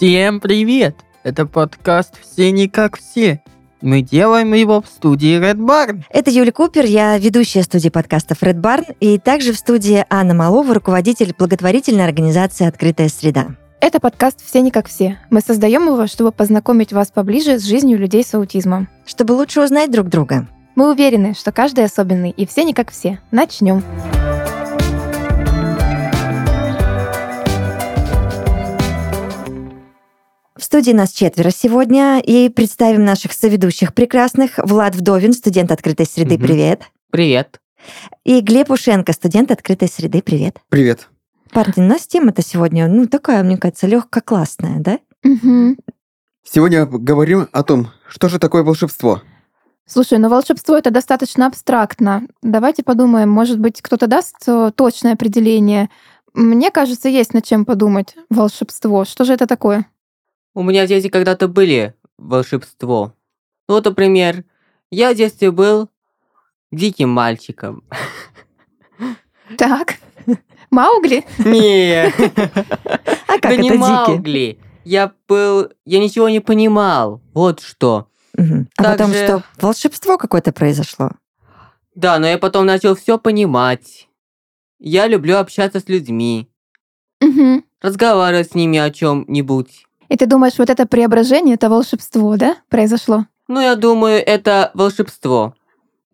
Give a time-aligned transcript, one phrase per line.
[0.00, 0.96] Всем привет!
[1.24, 3.42] Это подкаст «Все не как все».
[3.82, 6.04] Мы делаем его в студии Red Barn.
[6.08, 10.72] Это Юля Купер, я ведущая студии подкастов Red Barn, и также в студии Анна Малова,
[10.72, 13.48] руководитель благотворительной организации «Открытая среда».
[13.82, 15.18] Это подкаст «Все не как все».
[15.28, 18.88] Мы создаем его, чтобы познакомить вас поближе с жизнью людей с аутизмом.
[19.04, 20.48] Чтобы лучше узнать друг друга.
[20.76, 23.20] Мы уверены, что каждый особенный, и все не как все.
[23.32, 23.82] Начнем.
[24.14, 24.19] В
[30.70, 34.52] студии нас четверо сегодня, и представим наших соведущих прекрасных.
[34.58, 36.46] Влад Вдовин, студент открытой среды, Мгм.
[36.46, 36.82] привет.
[37.10, 37.60] Привет.
[38.22, 40.58] И Глеб Ушенко, студент открытой среды, привет.
[40.68, 41.08] Привет.
[41.50, 45.00] Парни, у нас тема-то сегодня, ну, такая, мне кажется, легко классная, да?
[45.24, 45.76] Мгм.
[46.48, 49.22] Сегодня говорим о том, что же такое волшебство.
[49.88, 52.28] Слушай, ну волшебство это достаточно абстрактно.
[52.42, 55.90] Давайте подумаем, может быть, кто-то даст э, точное определение.
[56.32, 58.14] Мне кажется, есть над чем подумать.
[58.30, 59.04] Волшебство.
[59.04, 59.86] Что же это такое?
[60.54, 63.14] У меня в детстве когда-то были волшебство.
[63.68, 64.44] Ну, вот, например,
[64.90, 65.88] я в детстве был
[66.72, 67.84] диким мальчиком.
[69.56, 69.96] Так.
[70.70, 71.24] Маугли?
[71.38, 73.78] Не, А как да это не дикий?
[73.78, 74.58] Маугли.
[74.84, 75.70] Я был...
[75.84, 77.20] Я ничего не понимал.
[77.34, 78.08] Вот что.
[78.76, 81.10] А потом что, волшебство какое-то произошло?
[81.94, 84.08] Да, но я потом начал все понимать.
[84.78, 86.48] Я люблю общаться с людьми,
[87.82, 89.86] разговаривать с ними о чем-нибудь.
[90.10, 93.26] И ты думаешь, вот это преображение, это волшебство, да, произошло?
[93.46, 95.54] Ну, я думаю, это волшебство.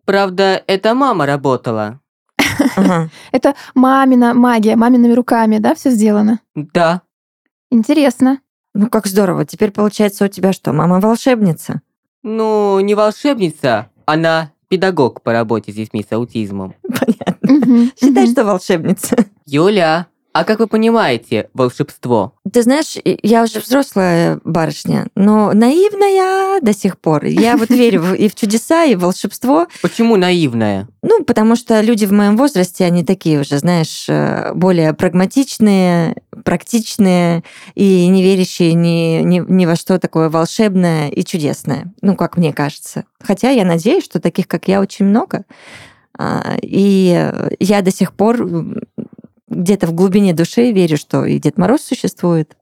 [0.05, 1.99] Правда, это мама работала.
[3.31, 6.39] Это мамина магия, мамиными руками, да, все сделано?
[6.55, 7.01] Да.
[7.69, 8.39] Интересно.
[8.73, 9.45] Ну, как здорово.
[9.45, 11.81] Теперь, получается, у тебя что, мама волшебница?
[12.23, 16.75] Ну, не волшебница, она педагог по работе с детьми с аутизмом.
[16.83, 17.91] Понятно.
[17.99, 19.17] Считай, что волшебница.
[19.45, 22.33] Юля, а как вы понимаете волшебство?
[22.53, 27.25] Ты знаешь, я уже взрослая барышня, но наивная до сих пор.
[27.25, 29.67] Я вот верю и в чудеса, и в волшебство.
[29.81, 30.87] Почему наивная?
[31.01, 37.43] Ну, потому что люди в моем возрасте, они такие уже, знаешь, э, более прагматичные, практичные
[37.75, 41.93] и не верящие ни, ни, ни во что такое волшебное и чудесное.
[42.01, 43.05] Ну, как мне кажется.
[43.21, 45.45] Хотя я надеюсь, что таких, как я, очень много.
[46.17, 48.47] А, И я до сих пор
[49.57, 52.55] где-то в глубине души верю, что и Дед Мороз существует.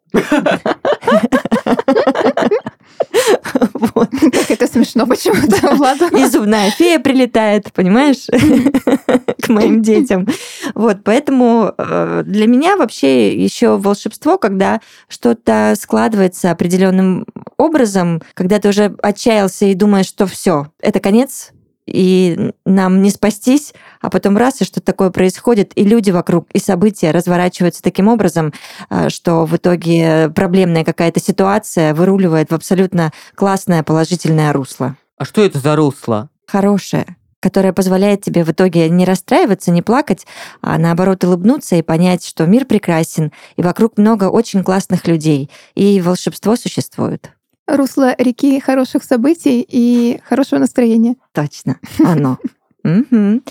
[3.96, 4.10] Вот.
[4.10, 6.08] Как это смешно почему-то, Влада.
[6.08, 8.28] И зубная фея прилетает, понимаешь,
[9.42, 10.28] к моим детям.
[10.74, 17.26] Вот, поэтому э, для меня вообще еще волшебство, когда что-то складывается определенным
[17.58, 21.52] образом, когда ты уже отчаялся и думаешь, что все, это конец,
[21.85, 26.59] и нам не спастись, а потом раз, и что такое происходит, и люди вокруг, и
[26.59, 28.53] события разворачиваются таким образом,
[28.90, 35.44] э, что в итоге проблемная какая-то ситуация выруливает в абсолютно классное положительное русло А что
[35.44, 36.29] это за русло?
[36.47, 40.25] хорошее, которое позволяет тебе в итоге не расстраиваться, не плакать,
[40.62, 46.02] а наоборот улыбнуться и понять, что мир прекрасен, и вокруг много очень классных людей, и
[46.02, 47.31] волшебство существует.
[47.68, 51.16] Русло реки хороших событий и хорошего настроения.
[51.34, 52.38] Точно, оно.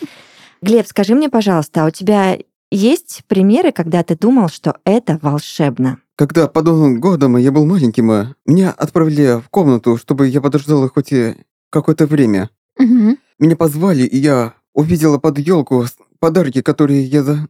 [0.62, 2.38] Глеб, скажи мне, пожалуйста, а у тебя
[2.70, 5.98] есть примеры, когда ты думал, что это волшебно?
[6.16, 10.88] Когда под Новым годом я был маленьким, э, меня отправили в комнату, чтобы я подождал
[10.88, 11.34] хоть и
[11.70, 12.50] какое-то время.
[12.78, 15.86] Меня позвали, и я увидела под елку
[16.20, 17.48] подарки, которые я, за-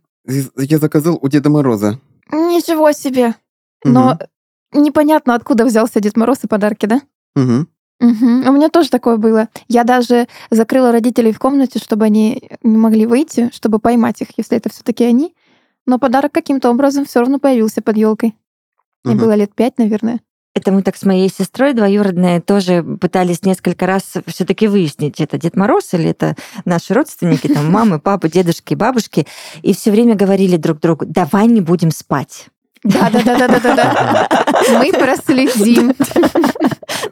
[0.56, 2.00] я заказал у Деда Мороза.
[2.32, 3.34] Ничего себе.
[3.84, 4.18] Но
[4.80, 7.00] непонятно, откуда взялся Дед Мороз и подарки, да?
[7.34, 7.68] Мгм.
[8.00, 8.48] Мгм.
[8.48, 9.48] У меня тоже такое было.
[9.68, 14.56] Я даже закрыла родителей в комнате, чтобы они не могли выйти, чтобы поймать их, если
[14.56, 15.34] это все-таки они.
[15.86, 18.34] Но подарок каким-то образом все равно появился под елкой.
[19.04, 19.24] Мне Мгм.
[19.24, 20.20] было лет пять, наверное.
[20.54, 25.56] Это мы так с моей сестрой двоюродной тоже пытались несколько раз все-таки выяснить, это Дед
[25.56, 29.26] Мороз или это наши родственники, там мамы, папы, дедушки, бабушки,
[29.62, 32.46] и все время говорили друг другу, давай не будем спать.
[32.84, 34.28] Да, да, да, да, да, да, да.
[34.78, 35.94] Мы проследим.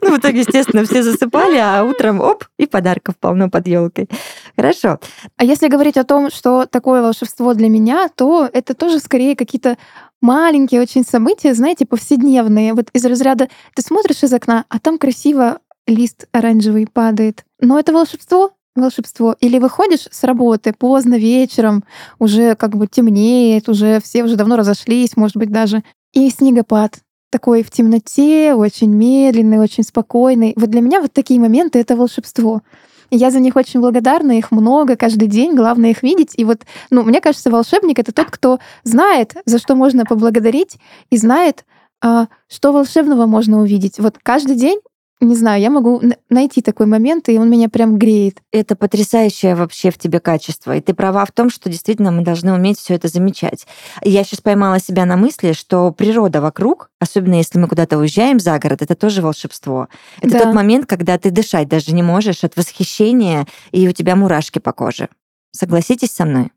[0.01, 4.07] Ну, в итоге, естественно, все засыпали, а утром оп, и подарков полно под елкой.
[4.55, 4.99] Хорошо.
[5.37, 9.77] А если говорить о том, что такое волшебство для меня, то это тоже скорее какие-то
[10.21, 12.73] маленькие очень события, знаете, повседневные.
[12.73, 17.45] Вот из разряда ты смотришь из окна, а там красиво лист оранжевый падает.
[17.59, 19.35] Но это волшебство, волшебство.
[19.39, 21.83] Или выходишь с работы поздно вечером,
[22.19, 25.83] уже как бы темнеет, уже все уже давно разошлись, может быть, даже.
[26.13, 26.99] И снегопад
[27.29, 30.53] такой в темноте, очень медленный, очень спокойный.
[30.55, 32.61] Вот для меня вот такие моменты— это волшебство.
[33.09, 36.33] Я за них очень благодарна, их много каждый день, главное их видеть.
[36.35, 40.77] И вот, ну, мне кажется, волшебник— это тот, кто знает, за что можно поблагодарить,
[41.09, 41.65] и знает,
[42.01, 43.99] а, что волшебного можно увидеть.
[43.99, 44.79] Вот каждый день
[45.21, 48.41] не знаю, я могу найти такой момент, и он меня прям греет.
[48.51, 50.75] Это потрясающее вообще в тебе качество.
[50.75, 53.65] И ты права в том, что действительно мы должны уметь все это замечать.
[54.01, 58.57] Я сейчас поймала себя на мысли, что природа вокруг, особенно если мы куда-то уезжаем за
[58.59, 59.87] город, это тоже волшебство.
[60.21, 60.39] Это да.
[60.39, 64.73] тот момент, когда ты дышать даже не можешь от восхищения, и у тебя мурашки по
[64.73, 65.09] коже.
[65.51, 66.51] Согласитесь со мной?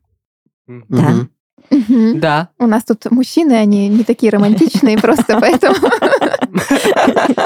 [0.69, 0.83] Mm-hmm.
[0.89, 1.13] Да.
[1.69, 2.49] Да.
[2.59, 5.75] У нас тут мужчины, они не такие романтичные, просто поэтому...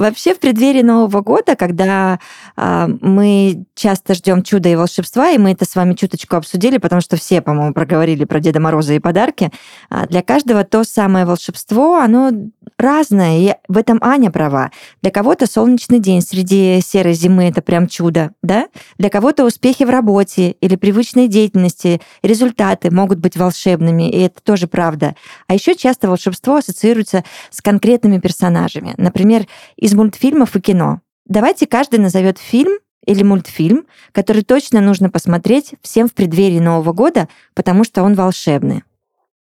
[0.00, 2.20] Вообще в преддверии Нового года, когда
[2.56, 7.02] а, мы часто ждем чуда и волшебства, и мы это с вами чуточку обсудили, потому
[7.02, 9.50] что все, по-моему, проговорили про Деда Мороза и подарки,
[9.90, 12.30] а для каждого то самое волшебство, оно
[12.78, 14.70] разное, и в этом Аня права.
[15.02, 18.68] Для кого-то солнечный день среди серой зимы— это прям чудо, да?
[18.96, 24.66] Для кого-то успехи в работе или привычной деятельности, результаты могут быть волшебными, и это тоже
[24.66, 25.14] правда.
[25.46, 28.94] А еще часто волшебство ассоциируется с конкретными персонажами.
[28.96, 31.00] Например, из мультфильмов и кино.
[31.26, 37.28] Давайте каждый назовет фильм или мультфильм, который точно нужно посмотреть всем в преддверии Нового года,
[37.54, 38.84] потому что он волшебный.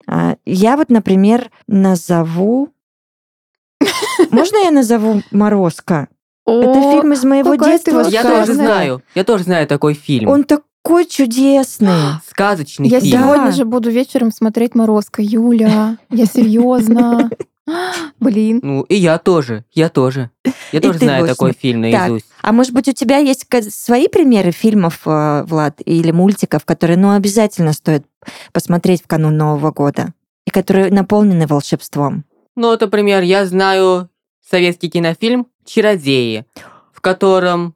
[0.08, 2.70] А, я вот, например, назову...
[4.32, 6.08] Можно я назову «Морозко»?
[6.46, 8.02] Это фильм из моего детства.
[8.10, 9.02] Я тоже знаю.
[9.16, 10.30] Я тоже знаю такой фильм.
[10.30, 11.90] Он такой чудесный.
[12.30, 13.14] Сказочный я фильм.
[13.14, 15.22] Я сегодня же буду вечером смотреть «Морозко».
[15.22, 17.30] Юля, я серьезно.
[18.20, 18.60] Блин.
[18.62, 20.32] Ну, и я тоже, я тоже.
[20.72, 22.26] Я тоже знаю такой фильм наизусть.
[22.42, 27.16] А может быть, у тебя есть свои примеры фильмов, э, Влад, или мультиков, которые, ну,
[27.16, 28.06] обязательно стоит
[28.52, 30.14] посмотреть в канун Нового года,
[30.46, 32.26] и которые наполнены волшебством?
[32.56, 34.10] Ну, например, я знаю
[34.42, 36.46] советский кинофильм «Чародеи»,
[36.92, 37.76] в котором,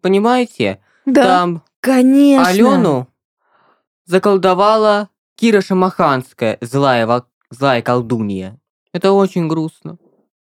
[0.00, 1.24] понимаете, да.
[1.24, 2.46] там Конечно.
[2.46, 3.08] Алену
[4.04, 8.58] заколдовала Кира Шамаханская, злая, злая колдунья.
[8.92, 9.98] Это очень грустно.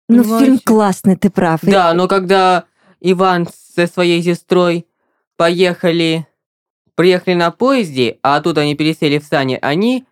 [0.08, 1.60] Ну, фильм классный, ты прав.
[1.62, 2.64] Да, но когда
[3.00, 4.86] Иван со своей сестрой
[5.36, 6.26] поехали,
[6.94, 10.04] приехали на поезде, а тут они пересели в сани, они,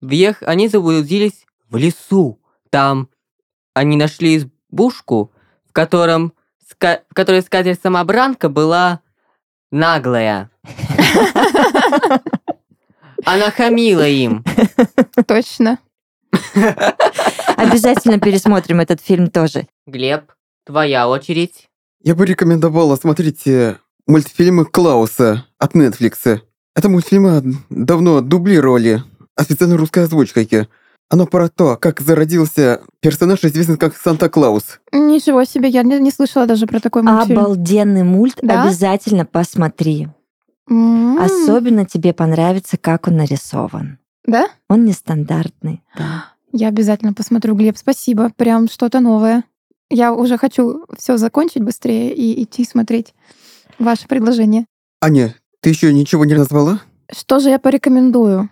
[0.00, 2.38] въех, они заблудились в лесу.
[2.70, 3.08] Там
[3.74, 5.32] они нашли избушку,
[5.68, 6.32] в котором,
[6.66, 6.76] в
[7.14, 9.00] которой скатерть-самобранка была
[9.70, 10.50] наглая.
[13.24, 14.44] Она хамила им.
[15.26, 15.78] Точно.
[17.56, 19.66] Обязательно пересмотрим этот фильм тоже.
[19.86, 20.32] Глеб,
[20.64, 21.68] твоя очередь.
[22.02, 23.48] Я бы рекомендовала смотреть
[24.06, 26.40] мультфильмы Клауса от Netflix.
[26.74, 29.02] Это мультфильмы давно дублировали
[29.36, 30.68] официальной русской озвучкой.
[31.08, 34.80] Оно про то, как зародился персонаж, известный как Санта-Клаус.
[34.92, 37.38] Ничего себе, я не, не слышала даже про такой мультфильм.
[37.38, 38.62] Обалденный мульт, да?
[38.64, 40.08] обязательно посмотри.
[40.70, 41.22] Mm-hmm.
[41.22, 43.98] Особенно тебе понравится, как он нарисован.
[44.24, 44.48] Да?
[44.70, 46.32] Он нестандартный, да.
[46.52, 48.30] Я обязательно посмотрю, Глеб, спасибо.
[48.36, 49.44] Прям что-то новое.
[49.90, 53.14] Я уже хочу все закончить быстрее и идти смотреть
[53.78, 54.66] ваше предложение.
[55.00, 56.80] Аня, ты еще ничего не назвала?
[57.10, 58.50] Что же я порекомендую?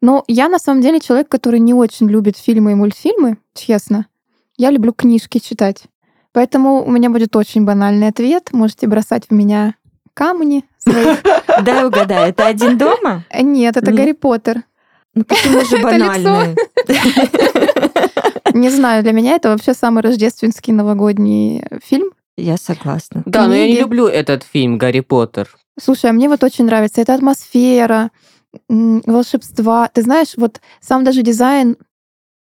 [0.00, 4.06] Ну, я на самом деле человек, который не очень любит фильмы и мультфильмы, честно.
[4.56, 5.84] Я люблю книжки читать.
[6.32, 8.52] Поэтому у меня будет очень банальный ответ.
[8.52, 9.74] Можете бросать в меня
[10.14, 11.18] камни своих.
[11.62, 13.24] Дай угадай, это один дома?
[13.38, 14.64] Нет, это Гарри Поттер.
[15.14, 16.56] Ну почему же банальный?
[18.54, 22.10] Не знаю, для меня это вообще самый рождественский новогодний фильм.
[22.36, 23.22] Я согласна.
[23.26, 25.48] Да, но я не люблю этот фильм «Гарри Поттер».
[25.78, 28.10] Слушай, а мне вот очень нравится эта атмосфера,
[28.68, 29.88] волшебства.
[29.88, 31.76] Ты знаешь, вот сам даже дизайн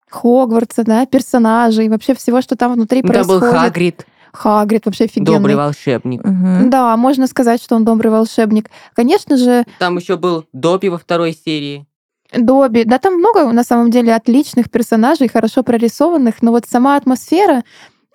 [0.09, 3.41] Хогвартса, да, персонажей, вообще всего, что там внутри да, происходит.
[3.41, 4.07] был Хагрид.
[4.33, 5.39] Хагрид вообще офигенный.
[5.39, 6.21] Добрый волшебник.
[6.21, 6.71] Угу.
[6.71, 8.71] Да, можно сказать, что он добрый волшебник.
[8.95, 9.65] Конечно же...
[9.79, 11.87] Там еще был Добби во второй серии.
[12.33, 12.85] Добби.
[12.85, 17.65] Да, там много на самом деле отличных персонажей, хорошо прорисованных, но вот сама атмосфера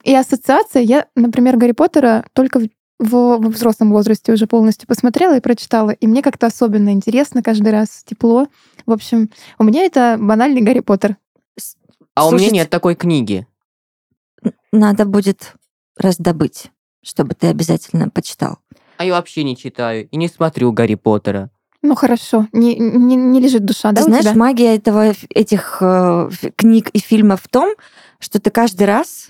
[0.03, 2.67] и ассоциация, я, например, Гарри Поттера только в,
[2.99, 7.71] в, в взрослом возрасте уже полностью посмотрела и прочитала, и мне как-то особенно интересно каждый
[7.71, 8.47] раз, тепло.
[8.85, 11.17] В общем, у меня это банальный Гарри Поттер.
[12.13, 13.47] А Слушайте, у меня нет такой книги.
[14.71, 15.53] Надо будет
[15.97, 16.71] раздобыть,
[17.03, 18.59] чтобы ты обязательно почитал.
[18.97, 21.49] А я вообще не читаю и не смотрю Гарри Поттера.
[21.85, 24.03] Ну хорошо, не, не, не лежит душа, ты да?
[24.03, 27.75] Знаешь, магия этого, этих э, книг и фильмов в том,
[28.19, 29.29] что ты каждый раз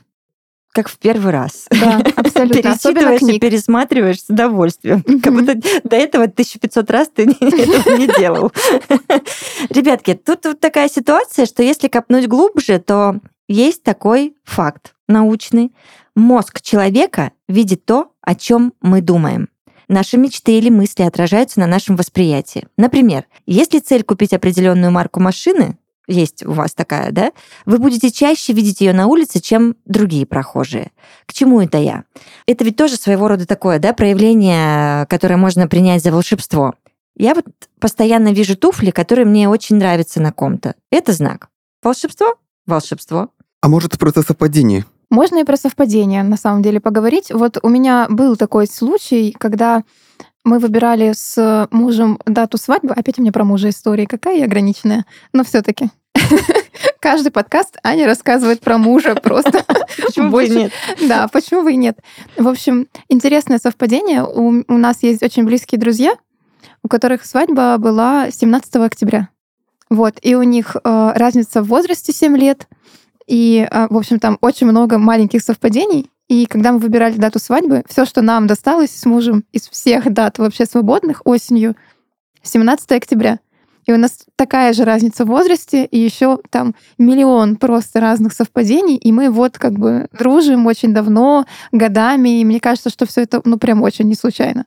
[0.72, 1.68] как в первый раз.
[1.70, 2.62] Да, абсолютно.
[2.62, 5.00] Перечитываешь и пересматриваешь с удовольствием.
[5.00, 5.22] Mm-hmm.
[5.22, 8.52] Как будто до этого 1500 раз ты этого не делал.
[9.70, 13.20] Ребятки, тут вот такая ситуация, что если копнуть глубже, то
[13.50, 15.74] есть такой факт научный.
[16.16, 19.50] Мозг человека видит то, о чем мы думаем.
[19.88, 22.68] Наши мечты или мысли отражаются на нашем восприятии.
[22.78, 25.78] Например, если цель купить определенную марку машины,
[26.08, 27.32] есть у вас такая, да,
[27.66, 30.92] вы будете чаще видеть ее на улице, чем другие прохожие.
[31.26, 32.04] К чему это я?
[32.46, 36.76] Это ведь тоже своего рода такое, да, проявление, которое можно принять за волшебство.
[37.18, 37.46] Я вот
[37.80, 40.76] постоянно вижу туфли, которые мне очень нравятся на ком-то.
[40.92, 41.48] Это знак.
[41.82, 42.36] Волшебство?
[42.68, 43.30] Волшебство.
[43.62, 44.86] А может, просто совпадение?
[45.10, 47.32] Можно и про совпадение, на самом деле, поговорить.
[47.32, 49.84] Вот у меня был такой случай, когда
[50.44, 52.94] мы выбирали с мужем дату свадьбы.
[52.94, 54.08] Опять у меня про мужа история.
[54.08, 55.06] Какая я ограниченная.
[55.34, 55.90] Но все таки
[57.00, 59.64] Каждый подкаст Аня рассказывает про мужа просто.
[60.02, 60.72] Почему бы и нет?
[61.08, 62.00] Да, почему бы и нет.
[62.38, 64.24] В общем, интересное совпадение.
[64.24, 66.16] У, у нас есть очень близкие друзья,
[66.84, 69.30] у которых свадьба была 17 октября.
[69.90, 72.68] Вот, и у них э, разница в возрасте 7 лет,
[73.28, 76.10] и, э, в общем, там очень много маленьких совпадений.
[76.28, 80.40] И когда мы выбирали дату свадьбы, все, что нам досталось с мужем из всех дат
[80.40, 81.76] вообще свободных осенью,
[82.42, 83.40] 17 октября.
[83.86, 88.96] И у нас такая же разница в возрасте, и еще там миллион просто разных совпадений,
[88.96, 93.42] и мы вот как бы дружим очень давно, годами, и мне кажется, что все это,
[93.46, 94.66] ну, прям очень не случайно.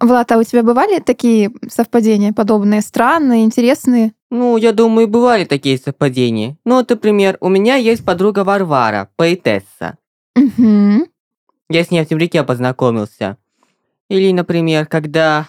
[0.00, 4.12] Влад, а у тебя бывали такие совпадения подобные, странные, интересные?
[4.34, 6.56] Ну, я думаю, бывали такие совпадения.
[6.64, 9.98] Ну, вот, например, у меня есть подруга Варвара, поэтесса.
[10.34, 11.06] Угу.
[11.68, 13.36] Я с ней в темляке познакомился.
[14.08, 15.48] Или, например, когда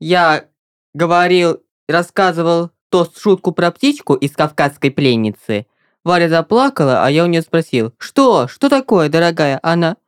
[0.00, 0.46] я
[0.94, 5.66] говорил, рассказывал то шутку про птичку из «Кавказской пленницы»,
[6.02, 8.48] Варя заплакала, а я у нее спросил, «Что?
[8.48, 9.98] Что такое, дорогая?» Она,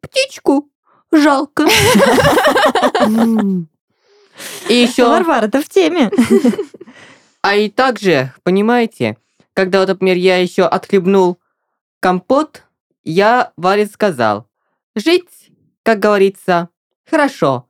[0.00, 0.70] «Птичку
[1.10, 1.66] жалко».
[4.68, 5.08] И еще...
[5.08, 6.12] Варвара, ты в теме.
[7.44, 9.18] А и также, понимаете,
[9.52, 11.36] когда, вот, например, я еще отхлебнул
[12.00, 12.62] компот,
[13.02, 14.48] я Варе сказал,
[14.94, 15.50] жить,
[15.82, 16.70] как говорится,
[17.04, 17.68] хорошо.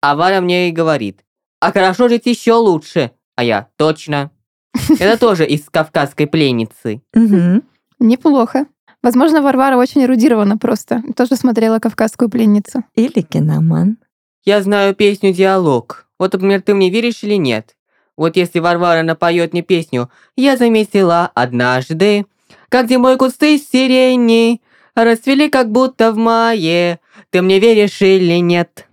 [0.00, 1.24] А Варя мне и говорит,
[1.58, 3.10] а хорошо жить еще лучше.
[3.34, 4.30] А я, точно.
[5.00, 7.02] Это тоже из «Кавказской пленницы».
[7.12, 7.64] Мгм.
[7.98, 8.66] Неплохо.
[9.02, 11.02] Возможно, Варвара очень эрудирована просто.
[11.16, 12.84] Тоже смотрела «Кавказскую пленницу».
[12.94, 13.98] Или киноман.
[14.44, 16.06] Я знаю песню «Диалог».
[16.16, 17.75] Вот, например, ты мне веришь или нет?
[18.16, 22.26] Вот если Варвара напоет мне песню «Я заметила однажды,
[22.68, 24.62] как зимой кусты сирени
[24.94, 28.86] расцвели как будто в мае, ты мне веришь или нет?»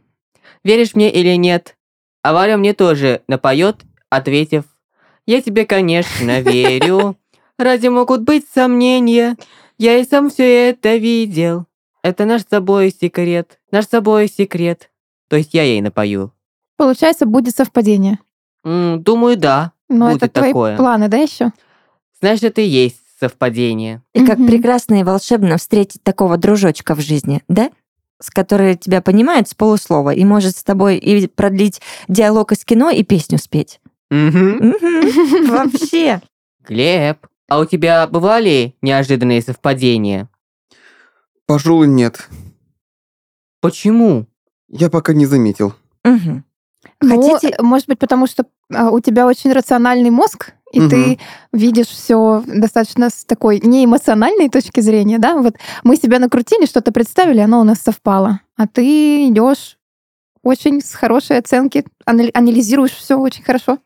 [0.63, 1.75] Веришь мне или нет?
[2.21, 4.63] А Варя мне тоже напоет, ответив
[5.25, 7.17] «Я тебе, конечно, верю.
[7.57, 9.37] Разве могут быть сомнения?
[9.77, 11.65] Я и сам все это видел.
[12.01, 14.89] Это наш с собой секрет, наш с собой секрет».
[15.29, 16.31] То есть я ей напою.
[16.77, 18.19] Получается, будет совпадение.
[18.63, 19.71] Думаю, да.
[19.89, 20.77] Но Будет это твои такое.
[20.77, 21.51] планы, да, еще?
[22.19, 24.01] Знаешь, это и есть совпадение.
[24.13, 24.47] И как Мгм.
[24.47, 27.69] прекрасно и волшебно встретить такого дружочка в жизни, да?
[28.21, 32.89] С которой тебя понимает с полуслова и может с тобой и продлить диалог из кино
[32.89, 33.79] и песню спеть.
[34.11, 36.21] Вообще.
[36.67, 37.17] Глеб,
[37.49, 40.29] а у тебя бывали неожиданные совпадения?
[41.45, 42.29] Пожалуй, нет.
[43.61, 44.27] Почему?
[44.69, 45.73] Я пока не заметил.
[47.01, 50.89] Ну, Хотите- может быть, потому что а, у тебя очень рациональный мозг, и Мгм.
[50.89, 51.19] ты
[51.51, 55.35] видишь все достаточно с такой неэмоциональной точки зрения, да?
[55.37, 58.39] Вот мы себя накрутили, что-то представили, оно у нас совпало.
[58.57, 59.77] А ты идешь
[60.41, 63.77] очень с хорошей оценки, анали- анализируешь все очень хорошо.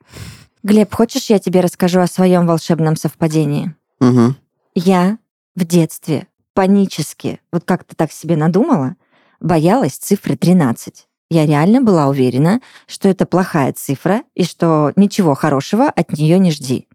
[0.64, 3.76] Глеб, хочешь, я тебе расскажу о своем волшебном совпадении?
[4.00, 4.36] Угу.
[4.76, 5.18] Я
[5.56, 8.96] в детстве панически, вот как-то так себе надумала,
[9.40, 11.08] боялась цифры 13.
[11.30, 16.52] Я реально была уверена, что это плохая цифра и что ничего хорошего от нее не
[16.52, 16.88] жди.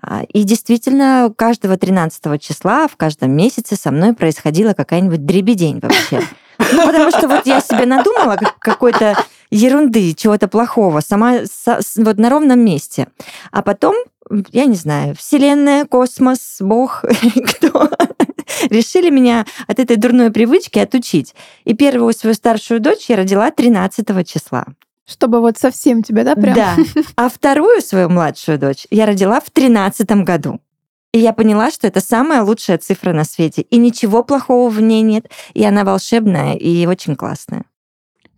[0.00, 6.22] А, И действительно, каждого 13 числа в каждом месяце со мной происходила какая-нибудь дребедень вообще.
[6.58, 9.14] Ну, потому что вот я себе надумала как- какой-то
[9.50, 11.40] ерунды, чего-то плохого, сама
[11.96, 13.08] вот на ровном месте.
[13.52, 13.94] А потом,
[14.52, 17.02] я не знаю, Вселенная, космос, Бог,
[17.60, 17.90] кто
[18.70, 21.34] решили меня от этой дурной привычки отучить.
[21.64, 24.66] И первую свою старшую дочь я родила 13 числа.
[25.06, 26.54] Чтобы вот совсем тебя, да, прям?
[26.54, 26.76] Да.
[27.16, 30.60] А вторую свою младшую дочь я родила в 13 году.
[31.12, 33.62] И я поняла, что это самая лучшая цифра на свете.
[33.62, 35.30] И ничего плохого в ней нет.
[35.54, 37.64] И она волшебная и очень классная.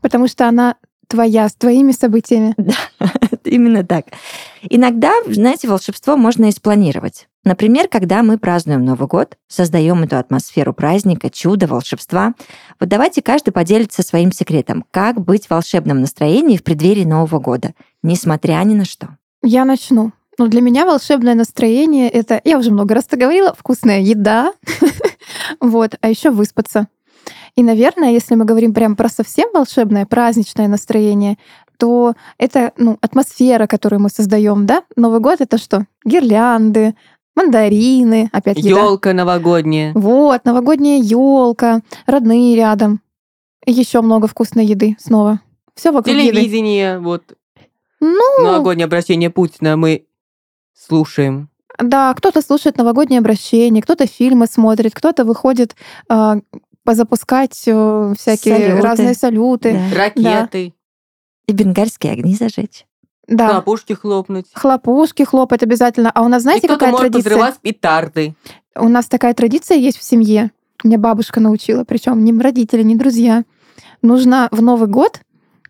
[0.00, 0.76] Потому что она
[1.08, 2.54] твоя, с твоими событиями.
[3.44, 4.06] Именно так.
[4.62, 7.27] Иногда, знаете, волшебство можно и спланировать.
[7.45, 12.35] Например, когда мы празднуем Новый год, создаем эту атмосферу праздника, чуда, волшебства.
[12.80, 17.75] Вот давайте каждый поделится своим секретом, как быть в волшебном настроении в преддверии Нового года,
[18.02, 19.16] несмотря ни на что.
[19.42, 20.12] Я начну.
[20.38, 24.52] Ну, для меня волшебное настроение— это, я уже много раз это говорила, вкусная еда,
[25.61, 26.87] вот, а еще выспаться.
[27.57, 31.38] И, наверное, если мы говорим прям про совсем волшебное, праздничное настроение,
[31.76, 34.85] то это ну, атмосфера, которую мы создаем, да?
[34.95, 35.87] Новый год— это что?
[36.04, 36.95] Гирлянды,
[37.38, 38.80] мандарины, опять-таки, да.
[38.80, 39.92] Елка новогодняя.
[39.95, 43.00] Вот, новогодняя елка, родные рядом.
[43.66, 45.40] Еще много вкусной еды снова.
[45.75, 46.30] Все вокруг еды.
[46.33, 47.23] Телевидение, вот.
[48.00, 50.07] Ну, Новогоднее обращение Путина мы
[50.75, 51.49] слушаем.
[51.80, 55.75] да, кто-то слушает новогоднее обращение, кто-то фильмы смотрит, кто-то выходит
[56.09, 56.38] а,
[56.85, 58.83] позапускать э, всякие Салюты.
[58.83, 59.73] разные салюты.
[59.92, 59.97] Да.
[59.97, 60.75] Ракеты,
[61.47, 62.87] И бенгальские огни зажечь.
[63.28, 63.49] Да.
[63.50, 64.47] хлопушки хлопнуть.
[64.54, 66.11] Хлопушки хлопать обязательно.
[66.14, 67.30] А у нас, знаете, И какая может традиция?
[67.30, 68.35] взрывать петарды.
[68.75, 70.50] У нас такая традиция есть в семье.
[70.82, 73.44] Меня бабушка научила, причем ни родители, ни друзья.
[74.00, 75.20] Нужно в Новый год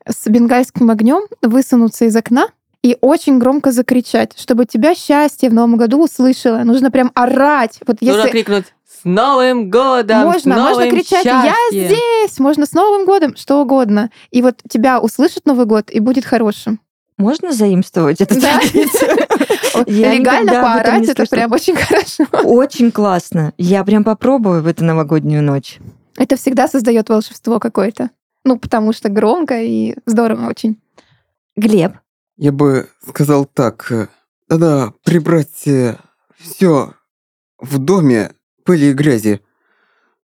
[0.06, 2.48] с бенгальским огнем высунуться из окна
[2.82, 6.58] и очень громко закричать, чтобы тебя счастье в Новом году услышало.
[6.58, 7.80] Нужно прям орать.
[7.86, 10.24] Вот Нужно если крикнуть «С Новым годом!
[10.24, 14.10] можно, с можно новым кричать «Я счастьем!» здесь!» Можно с Новым годом, что угодно.
[14.30, 16.80] И вот тебя услышит Новый год и будет хорошим.
[17.18, 18.58] Можно заимствовать эту Да.
[18.60, 19.16] традицию?
[19.86, 22.24] Я Легально поорать это прям очень хорошо.
[22.44, 23.52] Очень классно.
[23.58, 25.78] Я прям попробую в эту новогоднюю ночь.
[26.16, 28.10] Это всегда создает волшебство какое-то.
[28.44, 30.80] Ну, потому что громко и здорово очень.
[31.56, 31.92] Глеб,
[32.36, 33.90] Я бы сказал так.
[33.90, 34.06] э,
[34.48, 35.50] Надо прибрать
[36.38, 36.92] все
[37.58, 38.32] в доме,
[38.64, 39.40] пыли и грязи.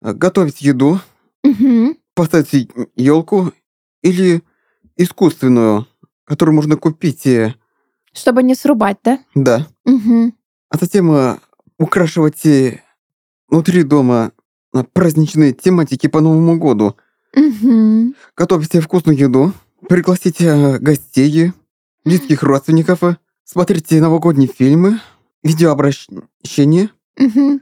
[0.02, 1.00] Э, Готовить еду,
[1.44, 1.96] Мгм.
[2.14, 3.52] поставить елку
[4.02, 4.42] или
[4.96, 5.86] искусственную,
[6.30, 7.26] которую можно купить,
[8.12, 9.18] Чтобы не срубать, да?
[9.34, 9.66] да.
[9.84, 10.32] Мгм.
[10.68, 11.38] А затем э,
[11.76, 12.46] украшивать
[13.48, 14.30] внутри дома
[14.92, 16.94] праздничные тематики по Новому году.
[17.34, 18.14] Мгм.
[18.36, 19.52] Готовить вкусную еду,
[19.88, 21.52] пригласить э, гостей,
[22.04, 25.00] близких родственников, э, смотреть новогодние фильмы,
[25.42, 27.60] видеообращения, Мгм.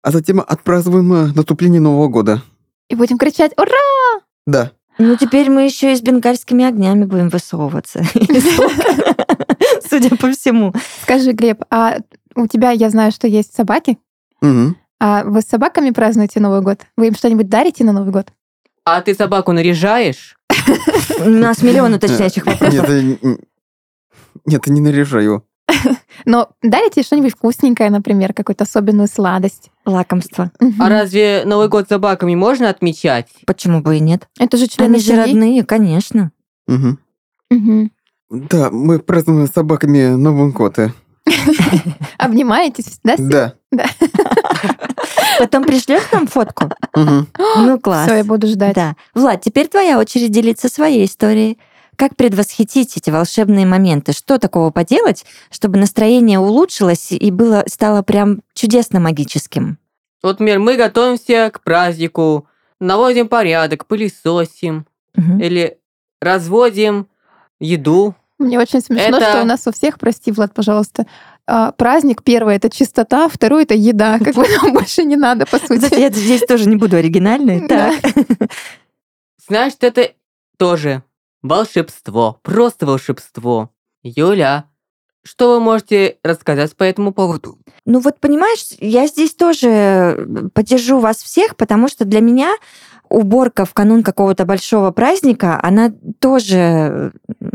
[0.00, 2.42] а затем отпразднуем наступление Нового года.
[2.88, 4.72] И будем кричать «Ура!» Да.
[4.98, 8.02] Ну теперь мы еще и с бенгальскими огнями будем высовываться.
[9.88, 10.72] Судя по всему.
[11.02, 11.98] Скажи, Глеб, а
[12.34, 13.98] у тебя, я знаю, что есть собаки,
[15.04, 16.80] а вы с собаками празднуете Новый год?
[16.96, 18.28] Вы им что-нибудь дарите на Новый год?
[18.84, 20.36] А ты собаку наряжаешь?
[21.24, 22.72] У нас миллион уточняющих вопросов.
[22.74, 23.38] Нет, э, н-
[24.46, 25.44] нет, не наряжаю.
[26.24, 29.70] Но дарите что-нибудь вкусненькое, например, какую-то особенную сладость?
[29.84, 30.50] Лакомство.
[30.78, 33.28] А разве Новый год с собаками можно отмечать?
[33.46, 34.28] Почему бы и нет?
[34.38, 35.20] Это же члены Они же семьи.
[35.20, 36.32] родные, конечно.
[38.30, 40.78] Да, мы празднуем с собаками Новый год.
[40.78, 40.90] э.
[42.18, 43.14] Обнимаетесь, да?
[43.18, 43.54] Да.
[45.38, 46.70] Потом пришлешь нам фотку?
[46.94, 47.28] Мгм.
[47.38, 48.06] Ну, класс.
[48.06, 48.74] Все, я буду ждать.
[48.74, 48.96] Да.
[49.14, 51.58] Влад, теперь твоя очередь делиться своей историей.
[51.96, 54.12] Как предвосхитить эти волшебные моменты?
[54.12, 59.78] Что такого поделать, чтобы настроение улучшилось и было, стало прям чудесно магическим?
[60.22, 62.46] Вот, например, мы готовимся к празднику,
[62.80, 65.40] наводим порядок, пылесосим Мгм.
[65.40, 65.78] или
[66.20, 67.08] разводим
[67.60, 68.14] еду.
[68.38, 71.06] Мне очень смешно, Это- что у нас у всех, прости, Влад, пожалуйста,
[71.46, 74.18] а, праздник первый это чистота, второй это еда.
[74.24, 76.00] Как бы нам больше не надо, по Кстати, сути.
[76.00, 77.66] я здесь тоже не буду оригинальной.
[77.68, 77.92] Да.
[78.00, 78.12] Так.
[79.48, 80.12] Знаешь, это
[80.56, 81.02] тоже
[81.42, 83.70] волшебство, просто волшебство.
[84.02, 84.66] Юля,
[85.24, 87.58] что вы можете рассказать по этому поводу?
[87.84, 92.52] Ну вот понимаешь, я здесь тоже поддержу вас всех, потому что для меня
[93.12, 97.12] уборка в канун какого-то большого праздника, она тоже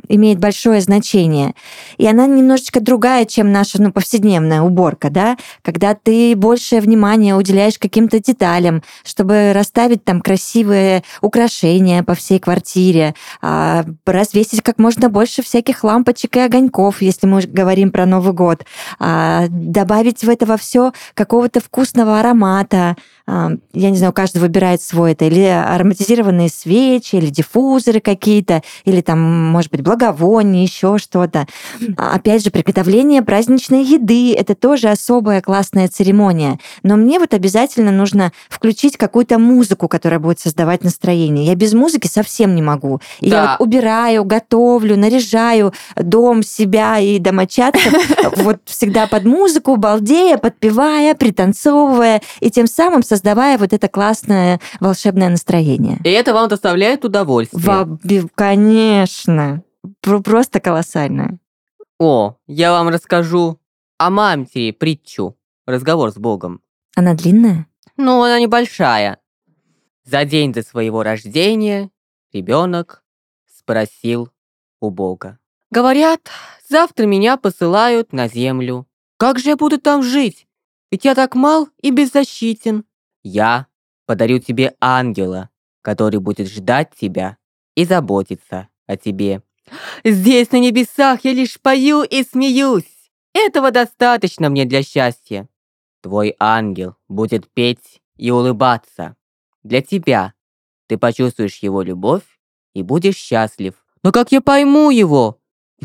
[0.08, 1.54] имеет большое значение.
[1.98, 7.80] И она немножечко другая, чем наша ну, повседневная уборка, да, когда ты большее внимание уделяешь
[7.80, 15.41] каким-то деталям, чтобы расставить там красивые украшения по всей квартире, а, развесить как можно больше
[15.41, 18.65] всяких лампочек и огоньков, если мы говорим про Новый год,
[19.00, 22.96] а, добавить в это все какого-то вкусного аромата.
[23.26, 29.01] А, Я не знаю, каждый выбирает свой это, или ароматизированные свечи, или диффузоры какие-то, или
[29.01, 29.19] там,
[29.51, 31.47] может быть, благовония, еще что-то.
[31.97, 36.60] Опять же, приготовление праздничной еды— это тоже особая классная церемония.
[36.83, 41.45] Но мне вот обязательно нужно включить какую-то музыку, которая будет создавать настроение.
[41.45, 42.99] Я без музыки совсем не могу.
[43.19, 43.36] И Да.
[43.38, 47.93] я вот убираю, готовлю, наряжаю дом, себя и домочадцев
[48.38, 55.29] вот всегда под музыку, балдея, подпевая, пританцовывая, и тем самым создавая вот это классное волшебное
[55.29, 55.37] настроение.
[56.04, 57.63] И это вам доставляет удовольствие.
[57.63, 57.97] Во-
[58.36, 59.63] Конечно.
[60.02, 61.39] Про- Просто колоссально.
[62.00, 63.60] О, я вам расскажу
[63.97, 65.36] о мамтире притчу.
[65.65, 66.62] Разговор с Богом.
[66.95, 67.67] Она длинная?
[67.97, 69.19] Ну, она небольшая.
[70.06, 71.89] За день до своего рождения
[72.32, 73.04] ребенок
[73.47, 74.30] спросил
[74.80, 75.39] у Бога.
[75.71, 76.21] Говорят,
[76.69, 78.88] завтра меня посылают на землю.
[79.17, 80.47] Как же я буду там жить?
[80.91, 82.86] Ведь я так мал и беззащитен.
[83.23, 83.67] Я
[84.08, 85.52] подарю тебе ангела,
[85.84, 87.38] который будет ждать тебя
[87.76, 89.43] и заботиться о тебе.
[90.04, 93.12] Здесь, на небесах, я лишь пою и смеюсь.
[93.34, 95.48] Этого достаточно мне для счастья.
[96.02, 99.15] Твой ангел будет петь и улыбаться.
[99.62, 100.34] Для тебя.
[100.88, 102.24] Ты почувствуешь его любовь
[102.74, 103.74] и будешь счастлив.
[104.04, 105.39] Но как я пойму его?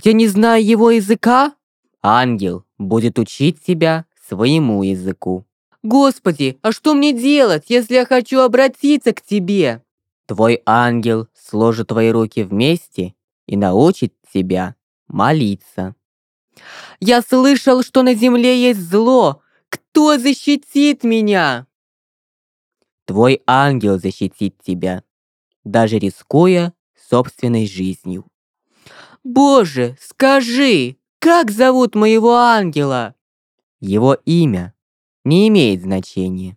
[0.04, 1.54] Я не знаю его языка.
[2.02, 5.44] Ангел будет учить тебя своему языку.
[5.82, 9.82] Господи, а что мне делать, если я хочу обратиться к тебе?
[10.26, 13.14] Твой ангел сложит твои руки вместе
[13.46, 14.76] и научит тебя
[15.08, 15.96] молиться.
[17.00, 19.42] Я слышал, что на земле есть зло.
[19.68, 21.66] Кто защитит меня?
[23.04, 25.02] Твой ангел защитит тебя,
[25.64, 26.72] даже рискуя
[27.08, 28.26] собственной жизнью.
[29.24, 33.14] Боже, скажи, как зовут моего ангела?
[33.80, 34.74] Его имя
[35.24, 36.56] не имеет значения.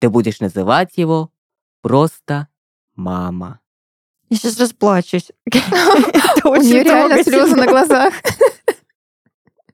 [0.00, 1.30] Ты будешь называть его
[1.80, 2.48] просто
[2.94, 3.60] мама.
[4.28, 5.30] Я сейчас расплачусь.
[6.44, 8.14] У нее реально слезы на глазах.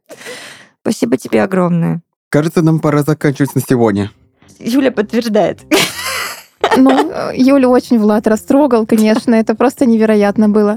[0.80, 2.02] Спасибо тебе огромное.
[2.28, 4.10] Кажется, нам пора заканчивать на сегодня.
[4.58, 5.60] Юля подтверждает.
[6.76, 9.34] Ну, Юлю очень Влад растрогал, конечно.
[9.34, 10.76] Это просто невероятно было.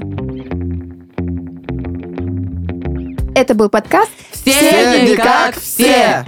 [3.34, 4.10] Это был подкаст.
[4.32, 6.24] Все не как все!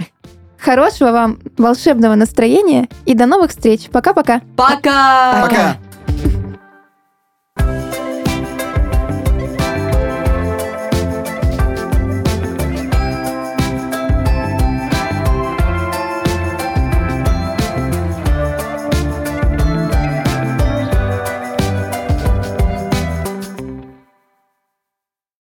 [0.65, 3.87] Хорошего вам волшебного настроения и до новых встреч.
[3.91, 4.41] Пока-пока.
[4.57, 5.43] Пока!
[5.43, 5.77] Пока!